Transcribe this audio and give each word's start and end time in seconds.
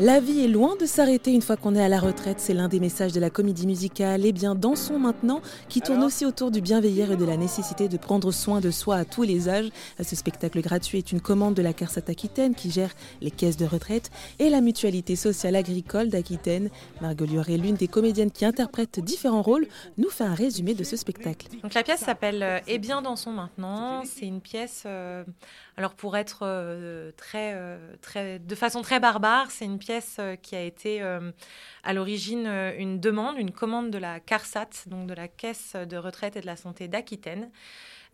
La 0.00 0.20
vie 0.20 0.42
est 0.42 0.48
loin 0.48 0.74
de 0.76 0.86
s'arrêter 0.86 1.32
une 1.32 1.42
fois 1.42 1.56
qu'on 1.58 1.74
est 1.74 1.84
à 1.84 1.88
la 1.88 2.00
retraite, 2.00 2.40
c'est 2.40 2.54
l'un 2.54 2.68
des 2.68 2.80
messages 2.80 3.12
de 3.12 3.20
la 3.20 3.28
comédie 3.28 3.66
musicale. 3.66 4.22
Eh 4.24 4.32
bien, 4.32 4.54
dansons 4.54 4.98
maintenant, 4.98 5.42
qui 5.68 5.82
tourne 5.82 6.02
aussi 6.02 6.24
autour 6.24 6.50
du 6.50 6.62
bienveillir 6.62 7.12
et 7.12 7.16
de 7.16 7.24
la 7.26 7.36
nécessité 7.36 7.88
de 7.88 7.98
prendre 7.98 8.32
soin 8.32 8.60
de 8.60 8.70
soi 8.70 8.96
à 8.96 9.04
tous 9.04 9.22
les 9.22 9.50
âges. 9.50 9.68
Ce 10.02 10.16
spectacle 10.16 10.62
gratuit 10.62 10.98
est 10.98 11.12
une 11.12 11.20
commande 11.20 11.54
de 11.54 11.62
la 11.62 11.74
CARSAT 11.74 12.08
Aquitaine 12.08 12.54
qui 12.54 12.70
gère 12.70 12.90
les 13.20 13.30
caisses 13.30 13.58
de 13.58 13.66
retraite 13.66 14.10
et 14.38 14.48
la 14.48 14.62
mutualité 14.62 15.14
sociale 15.14 15.56
agricole 15.56 16.08
d'Aquitaine. 16.08 16.70
Margot 17.02 17.26
est 17.26 17.56
l'une 17.58 17.76
des 17.76 17.88
comédiennes 17.88 18.30
qui 18.30 18.46
interprète 18.46 18.98
différents 18.98 19.42
rôles, 19.42 19.66
nous 19.98 20.08
fait 20.08 20.24
un 20.24 20.34
résumé 20.34 20.72
de 20.72 20.84
ce 20.84 20.96
spectacle. 20.96 21.48
Donc 21.62 21.74
la 21.74 21.82
pièce 21.82 22.00
s'appelle 22.00 22.42
euh, 22.42 22.58
Eh 22.66 22.78
bien 22.78 23.02
dansons 23.02 23.32
maintenant. 23.32 24.02
C'est 24.04 24.26
une 24.26 24.40
pièce, 24.40 24.84
euh, 24.86 25.22
alors 25.76 25.94
pour 25.94 26.16
être 26.16 26.40
euh, 26.42 27.12
très, 27.18 27.54
très, 28.00 28.38
de 28.38 28.54
façon 28.54 28.80
très 28.80 28.98
barbare, 28.98 29.50
c'est 29.50 29.66
une 29.66 29.78
pièce 29.82 30.16
euh, 30.18 30.36
qui 30.36 30.54
a 30.54 30.62
été 30.62 31.02
euh, 31.02 31.32
à 31.82 31.92
l'origine 31.92 32.46
euh, 32.46 32.72
une 32.78 33.00
demande, 33.00 33.36
une 33.38 33.50
commande 33.50 33.90
de 33.90 33.98
la 33.98 34.20
CARSAT, 34.20 34.86
donc 34.86 35.08
de 35.08 35.14
la 35.14 35.28
Caisse 35.28 35.74
de 35.74 35.96
retraite 35.96 36.36
et 36.36 36.40
de 36.40 36.46
la 36.46 36.56
santé 36.56 36.88
d'Aquitaine. 36.88 37.50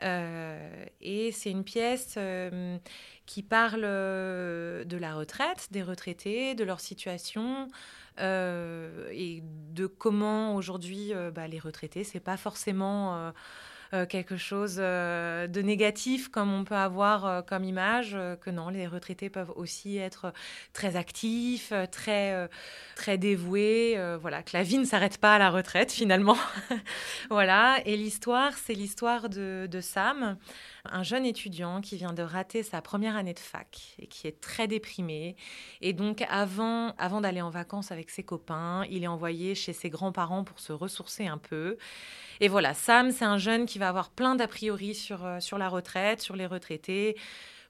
et 0.01 1.33
c'est 1.33 1.51
une 1.51 1.65
pièce 1.65 2.19
qui 3.27 3.43
parle 3.43 3.83
de 3.83 4.97
la 4.99 5.15
retraite, 5.15 5.69
des 5.73 5.83
retraités, 5.83 6.55
de 6.55 6.65
leur 6.65 6.81
situation 6.81 7.69
et 8.19 9.43
de 9.43 9.87
comment 9.87 10.55
aujourd'hui 10.55 11.13
bah, 11.35 11.49
les 11.49 11.59
retraités, 11.59 12.05
c'est 12.05 12.21
pas 12.21 12.37
forcément 12.37 13.33
quelque 14.07 14.37
chose 14.37 14.77
euh, 14.79 15.47
de 15.47 15.63
négatif 15.63 16.29
comme 16.29 16.53
on 16.53 16.65
peut 16.65 16.75
avoir 16.75 17.27
euh, 17.27 17.43
comme 17.43 17.65
image, 17.65 18.17
que 18.41 18.51
non, 18.51 18.69
les 18.69 18.87
retraités 18.87 19.31
peuvent 19.31 19.53
aussi 19.57 19.97
être 19.99 20.33
très 20.73 20.97
actifs, 20.97 21.73
très, 21.91 22.49
très 22.97 23.19
dévoués, 23.19 23.99
voilà, 24.21 24.43
que 24.43 24.51
la 24.53 24.63
vie 24.63 24.79
ne 24.79 24.85
s'arrête 24.85 25.19
pas 25.19 25.35
à 25.35 25.39
la 25.39 25.51
retraite 25.51 25.93
finalement. 25.93 26.37
voilà, 27.31 27.79
et 27.87 27.97
l'histoire, 27.97 28.53
c'est 28.55 28.75
l'histoire 28.75 29.29
de, 29.29 29.67
de 29.71 29.81
Sam 29.81 30.37
un 30.93 31.03
jeune 31.03 31.25
étudiant 31.25 31.81
qui 31.81 31.97
vient 31.97 32.13
de 32.13 32.23
rater 32.23 32.63
sa 32.63 32.81
première 32.83 33.17
année 33.17 33.35
de 33.35 33.39
fac 33.39 33.95
et 33.99 34.07
qui 34.07 34.27
est 34.27 34.41
très 34.41 34.67
déprimé. 34.67 35.37
Et 35.81 35.93
donc, 35.93 36.25
avant, 36.29 36.95
avant 36.99 37.21
d'aller 37.21 37.41
en 37.41 37.51
vacances 37.51 37.93
avec 37.93 38.11
ses 38.11 38.23
copains, 38.23 38.85
il 38.91 39.05
est 39.05 39.09
envoyé 39.09 39.55
chez 39.55 39.73
ses 39.73 39.91
grands-parents 39.91 40.45
pour 40.45 40.61
se 40.61 40.73
ressourcer 40.73 41.27
un 41.27 41.39
peu. 41.39 41.77
Et 42.41 42.49
voilà, 42.49 42.75
Sam, 42.75 43.11
c'est 43.11 43.25
un 43.25 43.39
jeune 43.39 43.67
qui 43.67 43.79
va 43.79 43.89
avoir 43.89 44.11
plein 44.11 44.35
d'a 44.35 44.47
priori 44.47 44.95
sur, 44.95 45.25
euh, 45.25 45.41
sur 45.41 45.59
la 45.59 45.69
retraite, 45.69 46.21
sur 46.21 46.37
les 46.37 46.47
retraités. 46.47 47.17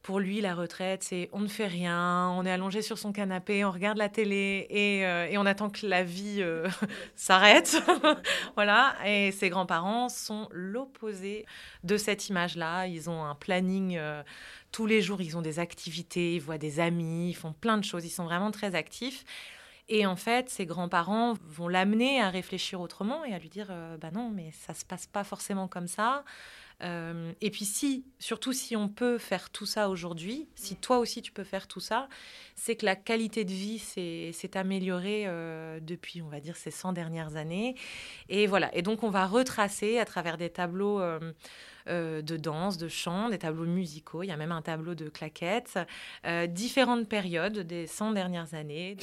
Pour 0.03 0.21
lui, 0.21 0.41
la 0.41 0.55
retraite, 0.55 1.03
c'est 1.03 1.29
on 1.33 1.41
ne 1.41 1.49
fait 1.49 1.67
rien, 1.67 2.31
on 2.31 2.47
est 2.47 2.51
allongé 2.51 2.83
sur 2.83 2.99
son 2.99 3.13
canapé, 3.13 3.65
on 3.65 3.71
regarde 3.71 3.99
la 3.99 4.09
télé 4.09 4.67
et, 4.71 5.05
euh, 5.05 5.29
on 5.37 5.45
attend 5.45 5.71
que 5.71 5.87
la 5.87 6.03
vie 6.03 6.39
euh, 6.41 6.69
s'arrête. 7.17 7.77
voilà. 8.55 8.95
Et 9.05 9.33
ses 9.33 9.51
grands-parents 9.51 10.09
sont 10.09 10.49
l'opposé 10.53 11.47
de 11.83 11.97
cette 11.97 12.29
image-là. 12.29 12.87
Ils 12.87 13.11
ont 13.11 13.25
un 13.25 13.35
planning. 13.35 13.97
Euh, 13.99 14.23
tous 14.71 14.87
les 14.87 15.03
jours, 15.03 15.21
ils 15.21 15.37
ont 15.37 15.43
des 15.43 15.59
activités, 15.59 16.37
ils 16.37 16.41
voient 16.41 16.59
des 16.59 16.79
amis, 16.81 17.31
ils 17.31 17.37
font 17.37 17.53
plein 17.53 17.77
de 17.77 17.85
choses, 17.85 18.05
ils 18.05 18.11
sont 18.11 18.25
vraiment 18.25 18.51
très 18.51 18.75
actifs. 18.75 19.25
Et 19.91 20.07
en 20.07 20.17
fait, 20.17 20.49
ses 20.51 20.67
grands-parents 20.67 21.35
vont 21.47 21.69
l'amener 21.69 22.21
à 22.21 22.29
réfléchir 22.29 22.81
autrement 22.81 23.25
et 23.25 23.33
à 23.33 23.39
lui 23.39 23.49
dire 23.49 23.73
bah 23.99 24.11
non, 24.13 24.31
mais 24.31 24.53
ça 24.53 24.75
se 24.75 24.85
passe 24.85 25.07
pas 25.07 25.25
forcément 25.25 25.67
comme 25.67 25.89
ça. 25.89 26.25
Euh, 26.83 27.33
et 27.41 27.51
puis 27.51 27.65
si, 27.65 28.05
surtout 28.19 28.53
si 28.53 28.77
on 28.77 28.89
peut 28.89 29.19
faire 29.19 29.51
tout 29.51 29.67
ça 29.67 29.89
aujourd'hui, 29.89 30.48
si 30.55 30.77
toi 30.77 30.98
aussi 30.98 31.23
tu 31.23 31.33
peux 31.33 31.45
faire 31.45 31.67
tout 31.67 31.81
ça, 31.81 32.09
c'est 32.55 32.77
que 32.77 32.87
la 32.87 32.97
qualité 32.97 33.45
de 33.45 33.51
vie 33.51 33.79
s'est 33.79 34.57
améliorée 34.57 35.25
euh, 35.27 35.81
depuis, 35.81 36.23
on 36.23 36.29
va 36.29 36.41
dire, 36.41 36.57
ces 36.57 36.70
100 36.70 36.93
dernières 36.93 37.37
années. 37.37 37.75
Et 38.29 38.47
voilà, 38.47 38.75
et 38.75 38.83
donc 38.83 39.03
on 39.03 39.11
va 39.11 39.27
retracer 39.27 39.98
à 39.98 40.05
travers 40.05 40.37
des 40.37 40.51
tableaux 40.51 41.01
euh, 41.01 41.33
de 41.86 42.36
danse, 42.36 42.77
de 42.77 42.89
chant, 42.89 43.29
des 43.31 43.39
tableaux 43.39 43.64
musicaux, 43.64 44.23
il 44.23 44.27
y 44.27 44.33
a 44.33 44.36
même 44.36 44.52
un 44.52 44.63
tableau 44.63 44.95
de 44.95 45.08
claquettes, 45.08 45.79
différentes 46.48 47.08
périodes 47.08 47.61
des 47.61 47.86
100 47.86 48.13
dernières 48.13 48.55
années. 48.55 48.97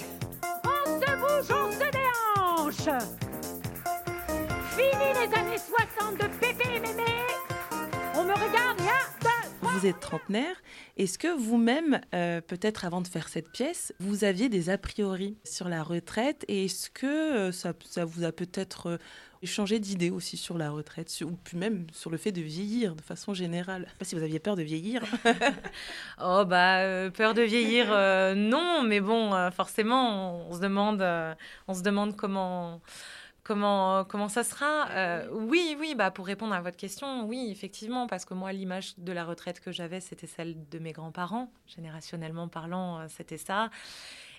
On 0.85 1.01
se 1.01 1.15
bouge, 1.17 1.57
on 1.57 1.71
se 1.71 1.91
déhanche 1.91 3.01
Fini 4.75 5.13
les 5.13 5.35
années 5.35 5.57
60 5.57 6.17
de 6.19 6.27
Pépé 6.37 6.75
et 6.75 6.79
Mémé 6.79 7.34
vous 9.75 9.85
êtes 9.85 9.99
trentenaire. 9.99 10.55
Est-ce 10.95 11.17
que 11.17 11.27
vous-même, 11.27 11.99
euh, 12.13 12.39
peut-être 12.39 12.85
avant 12.85 13.01
de 13.01 13.07
faire 13.07 13.27
cette 13.27 13.51
pièce, 13.51 13.93
vous 13.99 14.23
aviez 14.23 14.47
des 14.47 14.69
a 14.69 14.77
priori 14.77 15.37
sur 15.43 15.67
la 15.67 15.83
retraite 15.83 16.45
Et 16.47 16.65
est-ce 16.65 16.89
que 16.89 17.05
euh, 17.05 17.51
ça, 17.51 17.73
vous 18.05 18.23
a 18.23 18.31
peut-être 18.31 18.87
euh, 18.91 18.97
changé 19.43 19.79
d'idée 19.79 20.11
aussi 20.11 20.37
sur 20.37 20.57
la 20.57 20.71
retraite, 20.71 21.13
ou 21.25 21.31
puis 21.43 21.57
même 21.57 21.87
sur 21.91 22.09
le 22.09 22.15
fait 22.15 22.31
de 22.31 22.39
vieillir 22.39 22.95
de 22.95 23.01
façon 23.01 23.33
générale? 23.33 23.83
Je 23.85 23.91
sais 23.91 23.97
pas 23.97 24.05
si 24.05 24.15
vous 24.15 24.23
aviez 24.23 24.39
peur 24.39 24.55
de 24.55 24.63
vieillir. 24.63 25.03
oh 26.23 26.45
bah 26.45 27.09
peur 27.11 27.33
de 27.33 27.41
vieillir, 27.41 27.87
non, 28.35 28.81
mais 28.83 29.01
bon, 29.01 29.51
forcément, 29.51 30.47
on 30.47 30.53
se 30.53 30.61
demande, 30.61 31.05
on 31.67 31.73
se 31.73 31.81
demande 31.81 32.15
comment 32.15 32.81
Comment, 33.45 34.05
comment 34.05 34.27
ça 34.27 34.43
sera 34.43 34.89
euh, 34.89 35.29
Oui, 35.31 35.77
oui, 35.79 35.93
bah 35.93 36.09
pour 36.09 36.25
répondre 36.25 36.55
à 36.55 36.61
votre 36.61 36.77
question, 36.77 37.27
oui, 37.27 37.49
effectivement, 37.51 38.07
parce 38.07 38.25
que 38.25 38.33
moi, 38.33 38.51
l'image 38.51 38.95
de 38.97 39.11
la 39.11 39.23
retraite 39.23 39.59
que 39.59 39.71
j'avais, 39.71 39.99
c'était 39.99 40.25
celle 40.25 40.67
de 40.69 40.79
mes 40.79 40.93
grands-parents, 40.93 41.51
générationnellement 41.67 42.47
parlant, 42.47 43.01
euh, 43.01 43.05
c'était 43.07 43.37
ça. 43.37 43.69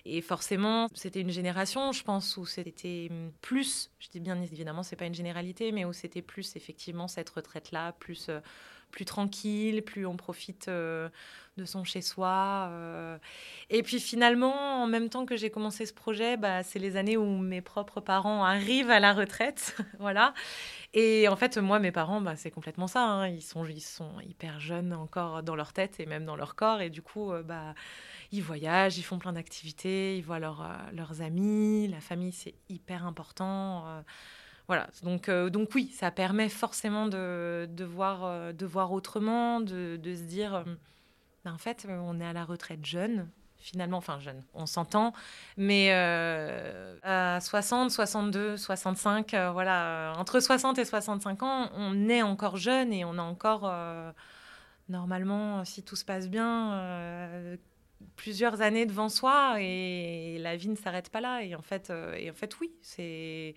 Et 0.03 0.21
forcément, 0.21 0.87
c'était 0.93 1.21
une 1.21 1.31
génération, 1.31 1.93
je 1.93 2.03
pense, 2.03 2.35
où 2.35 2.45
c'était 2.45 3.09
plus, 3.39 3.91
je 3.99 4.09
dis 4.09 4.19
bien 4.19 4.41
évidemment, 4.41 4.83
c'est 4.83 4.97
pas 4.97 5.05
une 5.05 5.15
généralité, 5.15 5.71
mais 5.71 5.85
où 5.85 5.93
c'était 5.93 6.21
plus 6.21 6.57
effectivement 6.57 7.07
cette 7.07 7.29
retraite-là, 7.29 7.93
plus 7.93 8.27
euh, 8.27 8.41
plus 8.91 9.05
tranquille, 9.05 9.83
plus 9.83 10.05
on 10.05 10.15
profite 10.15 10.67
euh, 10.67 11.09
de 11.57 11.65
son 11.65 11.83
chez-soi. 11.83 12.69
Euh. 12.71 13.17
Et 13.69 13.83
puis 13.83 13.99
finalement, 13.99 14.83
en 14.83 14.87
même 14.87 15.09
temps 15.09 15.25
que 15.25 15.35
j'ai 15.35 15.49
commencé 15.49 15.85
ce 15.85 15.93
projet, 15.93 16.37
bah, 16.37 16.63
c'est 16.63 16.79
les 16.79 16.95
années 16.95 17.17
où 17.17 17.25
mes 17.25 17.61
propres 17.61 17.99
parents 17.99 18.43
arrivent 18.43 18.89
à 18.89 18.99
la 18.99 19.13
retraite. 19.13 19.77
voilà. 19.99 20.33
Et 20.93 21.27
en 21.27 21.35
fait, 21.35 21.57
moi, 21.57 21.79
mes 21.79 21.91
parents, 21.91 22.21
bah, 22.21 22.35
c'est 22.35 22.51
complètement 22.51 22.87
ça. 22.87 23.03
Hein. 23.03 23.27
Ils, 23.27 23.41
sont, 23.41 23.65
hyper 24.27 24.59
jeunes 24.59 24.93
encore 24.93 25.43
dans 25.43 25.55
leur 25.55 25.73
tête 25.73 25.99
et 25.99 26.05
même 26.05 26.25
dans 26.25 26.35
leur 26.35 26.55
corps. 26.55 26.81
Et 26.81 26.89
du 26.89 27.01
coup, 27.01 27.31
euh, 27.31 27.43
bah, 27.43 27.73
ils 28.31 28.43
voyagent, 28.43 28.97
ils 28.97 29.03
font 29.03 29.19
plein 29.19 29.33
d'activités, 29.33 30.17
ils 30.17 30.23
voient 30.23 30.39
leurs 30.39 31.21
amis. 31.21 31.87
La 31.87 32.01
famille, 32.01 32.31
c'est 32.31 32.55
hyper 32.69 33.05
important. 33.05 34.03
Voilà, 34.67 34.89
donc, 35.01 35.29
euh, 35.29 35.49
donc 35.49 35.69
oui, 35.75 35.89
ça 35.93 36.11
permet 36.11 36.49
forcément 36.49 37.07
de, 37.07 37.69
de 37.71 37.85
voir, 37.85 38.25
euh, 38.25 38.51
autrement, 38.91 39.61
de, 39.61 39.95
de 39.95 40.15
se 40.15 40.23
dire, 40.23 40.55
euh, 40.55 40.63
ben, 41.45 41.53
en 41.53 41.57
fait, 41.57 41.87
on 41.89 42.19
est 42.19 42.25
à 42.25 42.33
la 42.33 42.43
retraite 42.43 42.85
jeune, 42.85 43.29
finalement, 43.55 43.97
enfin 43.97 44.19
jeune, 44.19 44.43
on 44.53 44.65
s'entend, 44.65 45.13
mais 45.55 45.91
à 45.93 47.39
60, 47.39 47.91
62, 47.91 48.57
65, 48.57 49.33
voilà, 49.53 50.13
entre 50.17 50.41
60 50.41 50.77
et 50.79 50.85
65 50.85 51.43
ans, 51.43 51.69
on 51.73 52.09
est 52.09 52.21
encore 52.21 52.57
jeune 52.57 52.91
et 52.91 53.05
on 53.05 53.17
a 53.17 53.21
encore, 53.21 53.71
normalement, 54.89 55.63
si 55.63 55.81
tout 55.81 55.95
se 55.95 56.05
passe 56.05 56.27
bien, 56.29 57.57
plusieurs 58.15 58.61
années 58.61 58.85
devant 58.85 59.09
soi 59.09 59.55
et 59.59 60.37
la 60.39 60.55
vie 60.55 60.69
ne 60.69 60.75
s'arrête 60.75 61.09
pas 61.09 61.21
là. 61.21 61.43
Et 61.43 61.55
en 61.55 61.61
fait, 61.61 61.89
euh, 61.89 62.13
et 62.15 62.29
en 62.29 62.33
fait 62.33 62.59
oui, 62.59 62.71
c'est 62.81 63.55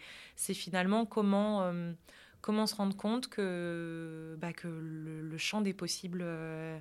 finalement 0.55 1.06
comment, 1.06 1.62
euh, 1.62 1.93
comment 2.41 2.67
se 2.67 2.75
rendre 2.75 2.97
compte 2.97 3.28
que, 3.28 4.37
bah, 4.41 4.53
que 4.53 4.69
le, 4.69 5.39
champ 5.39 5.61
des 5.61 5.73
possibles 5.73 6.21
euh, 6.23 6.78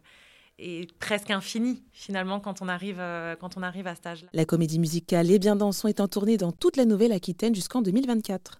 est 0.58 0.92
presque 1.00 1.32
infini 1.32 1.84
finalement 1.94 2.40
quand 2.40 2.62
on 2.62 2.68
arrive, 2.68 3.02
quand 3.40 3.58
on 3.58 3.64
arrive 3.64 3.88
à 3.88 3.96
cet 3.96 4.08
âge-là. 4.08 4.30
La 4.34 4.46
comédie 4.46 4.80
musicale 4.80 5.28
Les 5.28 5.40
Bien 5.40 5.56
Dansons 5.56 5.88
est 5.88 6.02
en 6.02 6.08
tournée 6.08 6.38
dans 6.38 6.52
toute 6.52 6.78
la 6.78 6.86
Nouvelle-Aquitaine 6.86 7.56
jusqu'en 7.56 7.82
2024. 7.82 8.58